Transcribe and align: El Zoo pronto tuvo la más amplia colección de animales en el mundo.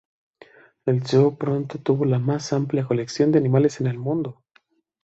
El 0.87 1.05
Zoo 1.05 1.37
pronto 1.37 1.77
tuvo 1.77 2.05
la 2.05 2.17
más 2.17 2.53
amplia 2.53 2.87
colección 2.87 3.31
de 3.31 3.37
animales 3.37 3.81
en 3.81 3.85
el 3.85 3.99
mundo. 3.99 4.41